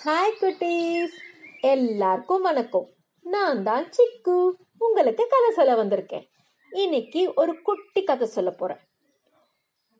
Hi 0.00 0.36
குட்டீஸ் 0.40 1.16
எல்லாருக்கும் 1.60 2.42
வணக்கம். 2.42 2.88
நான் 3.22 3.62
தான் 3.62 3.84
சிக்கு. 3.84 4.50
உங்களுக்கு 4.78 5.26
கதை 5.26 5.50
சொல்ல 5.50 5.84
வந்திருக்கேன். 5.84 6.26
இன்னைக்கு 6.70 7.32
ஒரு 7.34 7.62
குட்டி 7.62 8.02
கதை 8.02 8.26
சொல்ல 8.26 8.50
போறேன். 8.50 8.76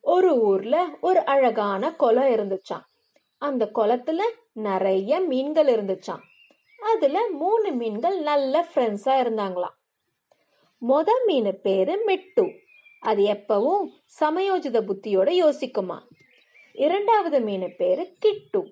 ஒரு 0.00 0.40
ஊர்ல 0.40 0.88
ஒரு 1.00 1.24
அழகான 1.24 1.94
குளம் 1.94 2.24
இருந்துச்சான் 2.24 2.84
அந்த 3.38 3.70
குளத்துல 3.74 4.22
நிறைய 4.52 5.20
மீன்கள் 5.20 5.66
இருந்துச்சான் 5.66 6.22
அதுல 6.94 7.28
மூணு 7.30 7.72
மீன்கள் 7.72 8.20
நல்ல 8.20 8.68
ஃப்ரெண்ட்ஸா 8.74 9.14
இருந்தாங்களாம். 9.22 9.78
மொத 10.88 11.08
மீன் 11.26 11.60
பேரு 11.62 12.02
மிட்டு. 12.04 12.50
அது 13.00 13.22
எப்பவும் 13.22 13.86
சமயோஜித 14.20 14.80
புத்தியோட 14.80 15.30
யோசிக்குமா 15.44 15.98
இரண்டாவது 16.72 17.40
மீன் 17.40 17.74
பேரு 17.76 18.16
கிட்டு. 18.18 18.71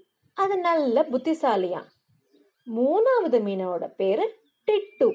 அது 0.50 0.60
நல்ல 0.60 1.02
புத்திசாலியா 1.02 1.80
மூணாவது 2.66 3.38
மீனோட 3.40 3.86
பேரு 3.96 4.36
டிட்டு. 4.68 5.12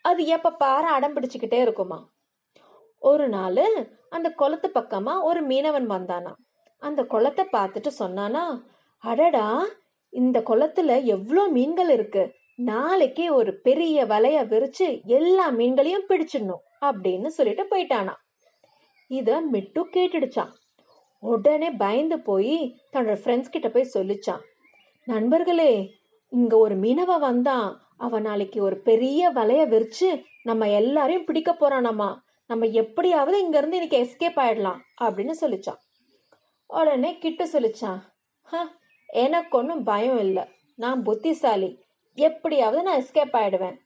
அது 0.00 0.26
எப்ப 0.26 0.52
பாரு 0.52 0.86
அடம் 0.86 1.16
பிடிச்சுக்கிட்டே 1.16 1.54
இருக்குமா 1.54 2.10
ஒரு 2.98 3.28
நாள் 3.28 3.86
அந்த 4.08 4.30
குளத்து 4.30 4.68
பக்கமா 4.74 5.22
ஒரு 5.22 5.46
மீனவன் 5.46 5.86
வந்தானா 5.86 6.32
அந்த 6.78 7.04
குளத்தை 7.04 7.44
பார்த்துட்டு 7.52 7.90
சொன்னானா 7.98 8.62
அடடா 8.98 9.66
இந்த 10.10 10.40
குளத்துல 10.40 11.04
எவ்வளோ 11.04 11.48
மீன்கள் 11.48 11.88
இருக்கு? 11.88 12.34
நாளைக்கே 12.54 13.30
ஒரு 13.30 13.60
பெரிய 13.60 14.06
வலைய 14.06 14.46
விரிச்சு 14.46 15.02
எல்லா 15.06 15.50
மீன்களையும் 15.50 16.08
பிடிச்சிடணும் 16.08 16.64
அப்படின்னு 16.80 17.26
சொல்லிட்டு 17.26 17.62
போயிட்டானா 17.62 18.14
இத 19.06 19.40
மிட்டு 19.40 19.84
கேட்டுடுச்சான் 19.84 20.52
உடனே 21.18 21.70
பயந்து 21.70 22.20
போய் 22.20 22.78
தன்னோட 22.92 23.18
ஃப்ரெண்ட்ஸ் 23.24 23.50
கிட்ட 23.50 23.68
போய் 23.68 23.90
சொல்லிச்சான் 23.94 24.42
நண்பர்களே 25.06 25.98
இங்க 26.28 26.56
ஒரு 26.56 26.78
மீனவ 26.78 27.18
வந்தான் 27.18 27.80
அவன் 27.96 28.22
நாளைக்கு 28.22 28.62
ஒரு 28.62 28.76
பெரிய 28.80 29.30
வலைய 29.32 29.66
விரிச்சு 29.68 30.24
நம்ம 30.42 30.70
எல்லாரையும் 30.70 31.24
பிடிக்க 31.24 31.52
போறானாமா? 31.52 32.16
நம்ம 32.46 32.66
எப்படியாவது 32.66 33.40
இங்க 33.40 33.58
இருந்து 33.58 33.76
இன்னைக்கு 33.76 33.98
எஸ்கேப் 33.98 34.38
ஆயிடலாம் 34.38 34.78
அப்படின்னு 35.00 35.30
சொல்லிச்சான். 35.40 35.80
உடனே 36.66 37.18
கிட்ட 37.18 37.44
சொல்லிச்சான் 37.44 38.00
"ஹ, 38.42 38.66
எனக்கு 39.06 39.58
ஒன்றும் 39.58 39.84
பயம் 39.84 40.18
இல்லை. 40.18 40.44
நான் 40.76 41.02
புத்திசாலி. 41.02 41.78
எப்படியாவது 42.14 42.82
நான் 42.82 43.02
எஸ்கேப் 43.02 43.36
ஆயிடுவேன். 43.36 43.76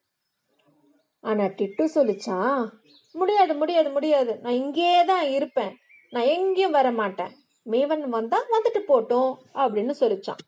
ஆனா 1.20 1.44
டிட்டு 1.44 1.88
சொல்லிச்சான் 1.94 2.68
முடியாது 3.12 3.54
முடியாது 3.54 3.90
முடியாது. 3.90 4.38
நான் 4.42 4.52
இங்கேயே 4.52 5.04
தான் 5.04 5.26
இருப்பேன். 5.26 5.76
நான் 6.10 6.24
எங்கேயும் 6.24 6.70
வர 6.70 6.90
மாட்டேன் 6.90 7.32
மேவன் 7.66 8.08
வந்தா 8.08 8.38
வந்துட்டு 8.38 8.78
போட்டோம் 8.88 9.34
அப்படின்னு 9.54 9.94
சொல்லிச்சான். 10.00 10.42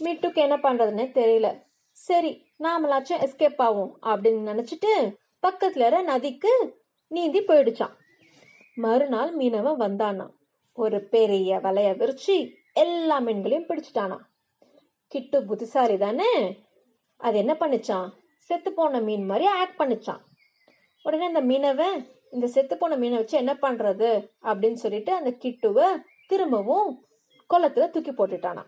மிட்டுக்கு 0.00 0.34
என்ன 0.34 0.56
பண்றதுன்னே 0.56 1.10
தெரியல. 1.14 1.62
சரி 1.92 2.46
நாமளாச்சும் 2.58 3.22
எஸ்கேப் 3.22 3.62
ஆகும் 3.62 3.98
அப்படின்னு 4.02 4.52
நினைச்சிட்டு 4.52 5.16
பக்கத்துல 5.42 5.86
இருக்க 5.86 6.02
நதிக்கு 6.02 6.74
நீந்தி 7.08 7.40
போயிடுச்சான் 7.40 7.90
மறுநாள் 8.74 9.36
மீனவன் 9.36 9.80
வந்தானா 9.80 10.30
ஒரு 10.72 11.04
பெரிய 11.04 11.58
வலைய 11.58 11.96
விரிச்சு 11.96 12.52
எல்லா 12.72 13.20
மீன்களையும் 13.20 13.68
பிடிச்சிட்டானா 13.68 14.18
கிட்டு 15.06 15.44
புத்திசாலி 15.44 15.96
தானே? 15.96 16.62
அது 17.16 17.38
என்ன 17.38 17.52
பண்ணுச்சான் 17.52 18.12
செத்து 18.36 18.72
போன 18.72 19.00
மீன் 19.00 19.26
மாதிரி 19.26 19.46
ஆக்ட் 19.46 19.80
பண்ணிச்சான் 19.80 20.20
உடனே 21.02 21.26
அந்த 21.26 21.42
மீனவன் 21.42 22.06
இந்த 22.30 22.46
செத்து 22.46 22.78
போன 22.78 22.96
மீனை 22.96 23.16
வச்சு 23.18 23.36
என்ன 23.36 23.54
பண்றது 23.54 24.28
அப்படின்னு 24.42 24.72
சொல்லிட்டு 24.72 25.14
அந்த 25.14 25.30
கிட்டுவை 25.30 26.02
திரும்பவும் 26.26 27.04
குளத்துல 27.50 27.90
தூக்கி 27.90 28.10
போட்டுட்டானா 28.10 28.64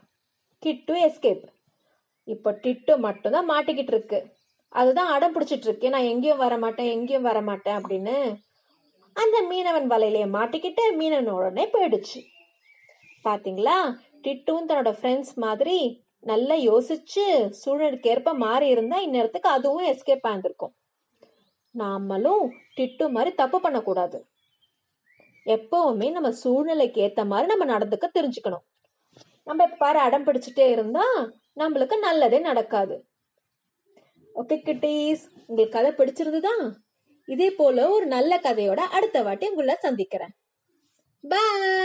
கிட்டு 0.64 0.94
எஸ்கேப் 1.06 1.44
இப்போ 2.28 2.50
டிட்டு 2.62 2.92
மட்டும்தான் 2.98 3.50
மாட்டிக்கிட்டு 3.50 3.92
இருக்கு 3.92 4.18
அதுதான் 4.72 5.06
அடம் 5.06 5.34
பிடிச்சிட்டு 5.34 5.66
இருக்கு 5.68 5.90
நான் 5.90 6.10
எங்கேயும் 6.12 6.42
வர 6.44 6.54
மாட்டேன் 6.58 6.90
எங்கேயும் 6.90 7.28
வர 7.30 7.38
மாட்டேன் 7.42 7.76
அப்படின்னு 7.80 8.14
அந்த 9.16 9.36
மீனவன் 9.50 9.88
வலையிலேயே 9.90 10.28
மாட்டிக்கிட்டு 10.36 10.84
மீனவன் 11.00 11.30
உடனே 11.30 11.64
போயிடுச்சு. 11.72 12.20
பாத்தீங்களா? 13.24 13.76
டிட்டுவும் 14.24 14.68
தன்னோட 14.68 14.90
ஃப்ரெண்ட்ஸ் 15.00 15.34
மாதிரி 15.34 15.76
நல்லா 16.20 16.54
யோசிச்சு 16.54 17.24
சூழலுக்கு 17.60 18.06
ஏற்ப 18.06 18.32
மாறி 18.34 18.66
இருந்தா 18.68 18.98
இந்நேரத்துக்கு 19.00 19.50
அதுவும் 19.56 19.86
எஸ்கேப் 19.86 20.26
ஆயிருந்திருக்கும். 20.28 20.74
நாமளும் 21.74 22.44
டிட்டு 22.76 23.06
மாதிரி 23.10 23.30
தப்பு 23.34 23.58
பண்ணக்கூடாது. 23.60 24.18
எப்பவுமே 25.46 26.08
நம்ம 26.10 26.30
சூழ்நிலைக்கு 26.42 27.00
ஏற்ற 27.00 27.24
மாதிரி 27.24 27.48
நம்ம 27.54 27.66
நடந்துக்க 27.74 28.08
தெரிஞ்சுக்கணும். 28.18 28.64
நம்ம 29.48 29.66
பாரு 29.66 29.98
அடம் 29.98 30.26
பிடிச்சிட்டே 30.26 30.66
இருந்தா 30.70 31.04
நம்மளுக்கு 31.60 31.96
நல்லதே 31.98 32.38
நடக்காது. 32.38 32.96
ஓகே 34.34 34.56
கிட்டீஸ் 34.62 35.24
உங்களுக்கு 35.46 35.76
கதை 35.76 35.90
பிடிச்சிருந்துதா? 35.98 36.54
இதே 37.34 37.48
போல 37.58 37.88
ஒரு 37.96 38.06
நல்ல 38.06 38.32
கதையோட 38.46 38.80
அடுத்த 38.96 39.22
வாட்டி 39.22 39.48
உங்களை 39.48 39.74
சந்திக்கிறேன். 39.74 40.32
பாய் 41.28 41.83